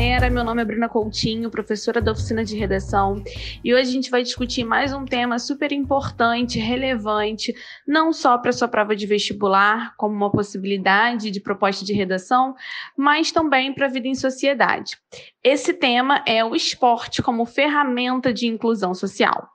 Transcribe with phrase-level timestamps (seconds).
[0.00, 3.22] galera, meu nome é Bruna Coutinho, professora da oficina de redação,
[3.62, 7.54] e hoje a gente vai discutir mais um tema super importante, relevante,
[7.86, 12.54] não só para sua prova de vestibular, como uma possibilidade de proposta de redação,
[12.96, 14.96] mas também para a vida em sociedade.
[15.44, 19.50] Esse tema é o esporte como ferramenta de inclusão social.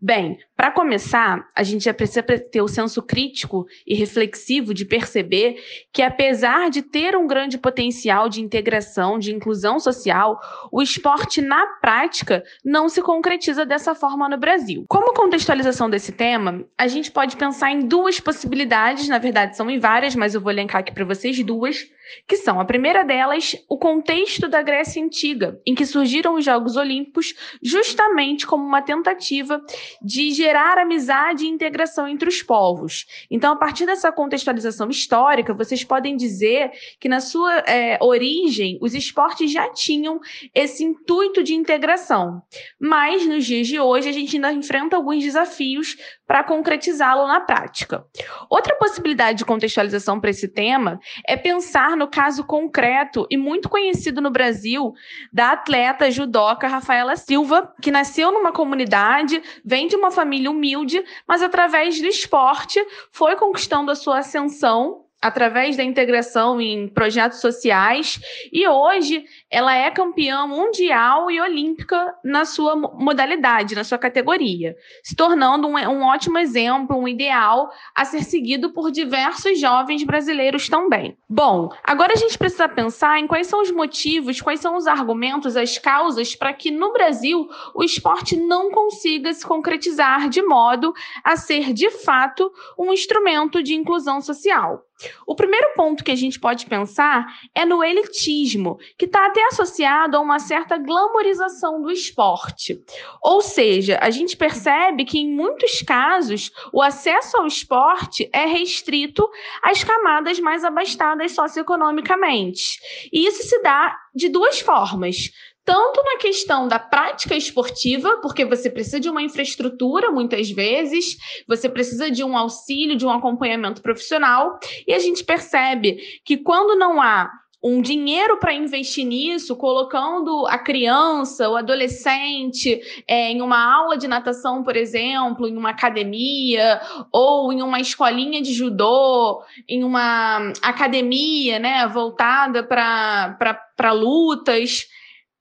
[0.00, 5.56] Bem, para começar, a gente já precisa ter o senso crítico e reflexivo de perceber
[5.92, 11.66] que, apesar de ter um grande potencial de integração, de inclusão social, o esporte, na
[11.80, 14.84] prática, não se concretiza dessa forma no Brasil.
[14.88, 19.78] Como contextualização desse tema, a gente pode pensar em duas possibilidades, na verdade são em
[19.78, 21.86] várias, mas eu vou elencar aqui para vocês duas,
[22.26, 26.76] que são a primeira delas, o contexto da Grécia Antiga, em que surgiram os Jogos
[26.76, 29.60] Olímpicos justamente como uma tentativa
[30.00, 33.06] de gerar amizade e integração entre os povos.
[33.30, 38.94] Então, a partir dessa contextualização histórica, vocês podem dizer que na sua é, origem os
[38.94, 40.20] esportes já tinham
[40.54, 42.42] esse intuito de integração,
[42.80, 48.04] mas nos dias de hoje a gente ainda enfrenta alguns desafios para concretizá-lo na prática.
[48.48, 54.20] Outra possibilidade de contextualização para esse tema é pensar no caso concreto e muito conhecido
[54.20, 54.94] no Brasil
[55.32, 61.42] da atleta judoca Rafaela Silva, que nasceu numa comunidade, vem de uma família humilde, mas
[61.42, 68.20] através do esporte foi conquistando a sua ascensão através da integração em projetos sociais
[68.52, 75.14] e hoje ela é campeã mundial e olímpica na sua modalidade, na sua categoria, se
[75.14, 81.16] tornando um, um ótimo exemplo, um ideal a ser seguido por diversos jovens brasileiros também.
[81.28, 85.56] Bom, agora a gente precisa pensar em quais são os motivos, quais são os argumentos,
[85.56, 91.36] as causas para que no Brasil o esporte não consiga se concretizar de modo a
[91.36, 94.82] ser de fato um instrumento de inclusão social.
[95.26, 100.16] O primeiro ponto que a gente pode pensar é no elitismo, que está até associado
[100.16, 102.80] a uma certa glamorização do esporte.
[103.20, 109.28] Ou seja, a gente percebe que em muitos casos o acesso ao esporte é restrito
[109.62, 112.78] às camadas mais abastadas socioeconomicamente.
[113.12, 115.30] E isso se dá de duas formas
[115.64, 121.68] tanto na questão da prática esportiva, porque você precisa de uma infraestrutura muitas vezes, você
[121.68, 127.00] precisa de um auxílio, de um acompanhamento profissional, e a gente percebe que quando não
[127.00, 127.30] há
[127.64, 134.08] um dinheiro para investir nisso, colocando a criança, o adolescente é, em uma aula de
[134.08, 136.80] natação, por exemplo, em uma academia,
[137.12, 144.88] ou em uma escolinha de judô, em uma academia né, voltada para lutas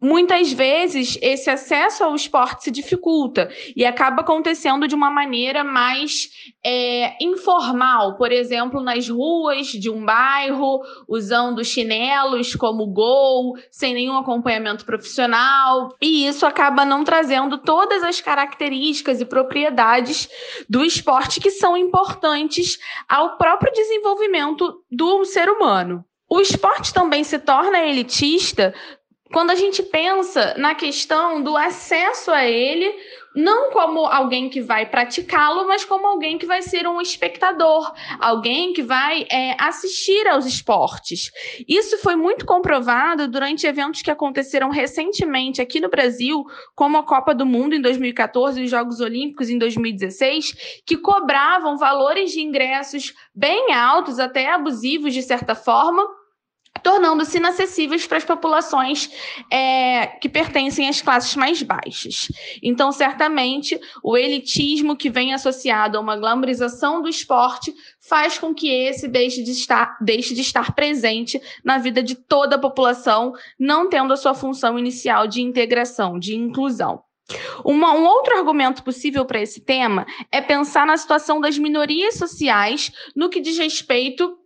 [0.02, 6.30] muitas vezes esse acesso ao esporte se dificulta e acaba acontecendo de uma maneira mais
[6.66, 14.18] é, informal, por exemplo, nas ruas de um bairro, usando chinelos como gol, sem nenhum
[14.18, 20.28] acompanhamento profissional, e isso acaba não trazendo todas as características e propriedades
[20.68, 26.04] do esporte que são importantes ao próprio desenvolvimento do ser humano.
[26.34, 28.74] O esporte também se torna elitista
[29.32, 32.94] quando a gente pensa na questão do acesso a ele,
[33.34, 38.74] não como alguém que vai praticá-lo, mas como alguém que vai ser um espectador, alguém
[38.74, 41.32] que vai é, assistir aos esportes.
[41.68, 46.44] Isso foi muito comprovado durante eventos que aconteceram recentemente aqui no Brasil,
[46.76, 51.78] como a Copa do Mundo em 2014 e os Jogos Olímpicos em 2016, que cobravam
[51.78, 56.06] valores de ingressos bem altos, até abusivos de certa forma
[56.84, 59.10] tornando-se inacessíveis para as populações
[59.52, 62.32] é, que pertencem às classes mais baixas.
[62.62, 68.70] Então, certamente, o elitismo que vem associado a uma glamorização do esporte faz com que
[68.70, 73.90] esse deixe de estar, deixe de estar presente na vida de toda a população, não
[73.90, 77.04] tendo a sua função inicial de integração, de inclusão.
[77.64, 82.92] Uma, um outro argumento possível para esse tema é pensar na situação das minorias sociais
[83.16, 84.38] no que diz respeito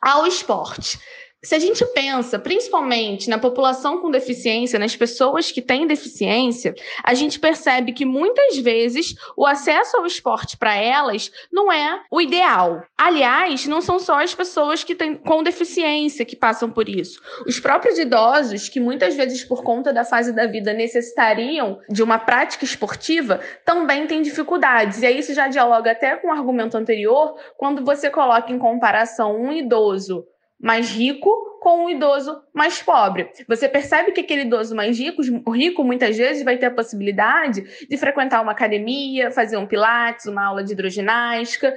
[0.00, 0.98] ao esporte
[1.42, 7.14] se a gente pensa principalmente na população com deficiência, nas pessoas que têm deficiência, a
[7.14, 12.82] gente percebe que muitas vezes o acesso ao esporte para elas não é o ideal.
[12.96, 17.20] Aliás, não são só as pessoas que têm com deficiência que passam por isso.
[17.46, 22.18] Os próprios idosos, que muitas vezes por conta da fase da vida necessitariam de uma
[22.18, 25.00] prática esportiva, também têm dificuldades.
[25.00, 29.40] E aí isso já dialoga até com o argumento anterior, quando você coloca em comparação
[29.40, 30.26] um idoso
[30.60, 31.30] mais rico
[31.60, 33.30] com um idoso mais pobre.
[33.46, 35.22] Você percebe que aquele idoso mais rico,
[35.52, 40.46] rico muitas vezes vai ter a possibilidade de frequentar uma academia, fazer um pilates, uma
[40.46, 41.74] aula de hidroginástica,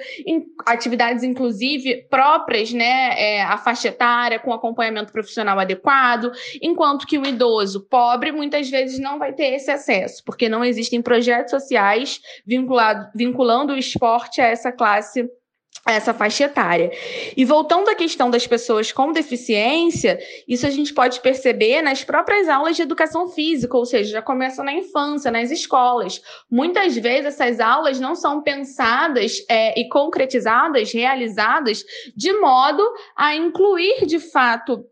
[0.66, 6.32] atividades inclusive próprias, né, é, a faixa etária com acompanhamento profissional adequado,
[6.62, 11.02] enquanto que o idoso pobre muitas vezes não vai ter esse acesso, porque não existem
[11.02, 15.30] projetos sociais vinculado, vinculando o esporte a essa classe
[15.86, 16.92] essa faixa etária.
[17.36, 20.18] E voltando à questão das pessoas com deficiência,
[20.48, 24.64] isso a gente pode perceber nas próprias aulas de educação física, ou seja, já começa
[24.64, 26.22] na infância, nas escolas.
[26.50, 31.84] Muitas vezes essas aulas não são pensadas é, e concretizadas, realizadas,
[32.16, 32.84] de modo
[33.16, 34.86] a incluir de fato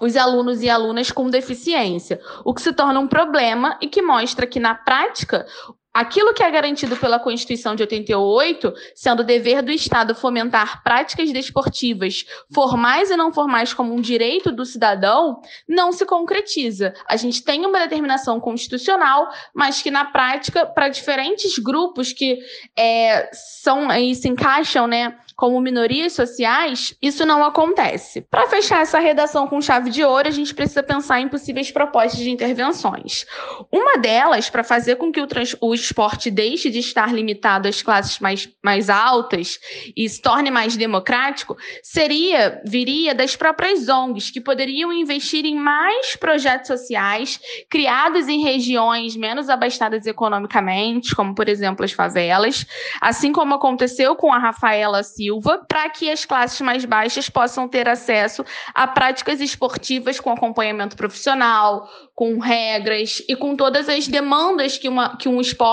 [0.00, 4.46] os alunos e alunas com deficiência, o que se torna um problema e que mostra
[4.46, 5.46] que, na prática,
[5.92, 12.24] Aquilo que é garantido pela Constituição de 88, sendo dever do Estado fomentar práticas desportivas
[12.54, 16.94] formais e não formais como um direito do cidadão, não se concretiza.
[17.08, 22.38] A gente tem uma determinação constitucional, mas que na prática, para diferentes grupos que
[22.78, 28.20] é, são e se encaixam, né, como minorias sociais, isso não acontece.
[28.20, 32.20] Para fechar essa redação com chave de ouro, a gente precisa pensar em possíveis propostas
[32.20, 33.24] de intervenções.
[33.72, 35.26] Uma delas, para fazer com que o,
[35.62, 39.58] o esporte deixe de estar limitado às classes mais, mais altas
[39.96, 46.16] e se torne mais democrático, seria, viria das próprias ONGs, que poderiam investir em mais
[46.16, 52.66] projetos sociais criados em regiões menos abastadas economicamente, como, por exemplo, as favelas,
[53.00, 57.88] assim como aconteceu com a Rafaela Silva para que as classes mais baixas possam ter
[57.88, 58.44] acesso
[58.74, 65.16] a práticas esportivas com acompanhamento profissional, com regras e com todas as demandas que, uma,
[65.16, 65.69] que um esporte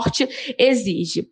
[0.57, 1.29] exige.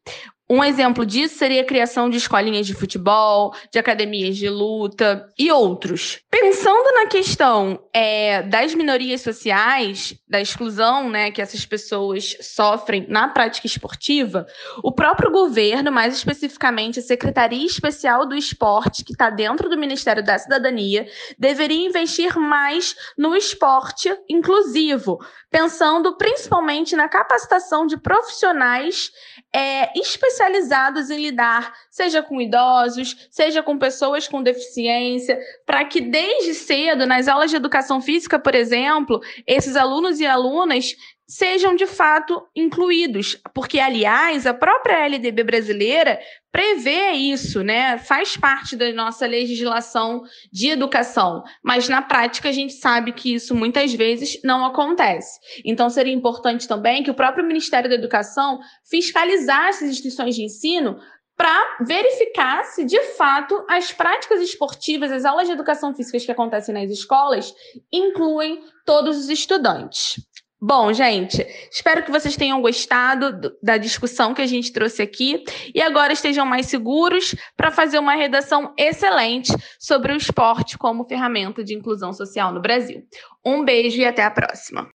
[0.48, 5.52] Um exemplo disso seria a criação de escolinhas de futebol, de academias de luta e
[5.52, 6.20] outros.
[6.30, 13.28] Pensando na questão é, das minorias sociais, da exclusão né, que essas pessoas sofrem na
[13.28, 14.46] prática esportiva,
[14.84, 20.24] o próprio governo, mais especificamente a Secretaria Especial do Esporte, que está dentro do Ministério
[20.24, 21.08] da Cidadania,
[21.40, 25.18] deveria investir mais no esporte inclusivo,
[25.50, 29.10] pensando principalmente na capacitação de profissionais
[29.56, 29.98] é,
[30.36, 37.06] especializados em lidar, seja com idosos, seja com pessoas com deficiência, para que desde cedo,
[37.06, 40.96] nas aulas de educação física, por exemplo, esses alunos e alunas
[41.28, 46.20] sejam de fato incluídos, porque aliás a própria LDB brasileira
[46.52, 47.98] prevê isso, né?
[47.98, 53.56] Faz parte da nossa legislação de educação, mas na prática a gente sabe que isso
[53.56, 55.40] muitas vezes não acontece.
[55.66, 61.00] Então seria importante também que o próprio Ministério da Educação fiscalizasse as instituições de ensino
[61.36, 66.74] para verificar se de fato as práticas esportivas, as aulas de educação física que acontecem
[66.74, 67.54] nas escolas
[67.92, 70.16] incluem todos os estudantes.
[70.62, 75.44] Bom, gente, espero que vocês tenham gostado da discussão que a gente trouxe aqui
[75.74, 81.64] e agora estejam mais seguros para fazer uma redação excelente sobre o esporte como ferramenta
[81.64, 83.04] de inclusão social no Brasil.
[83.46, 84.90] Um beijo e até a próxima.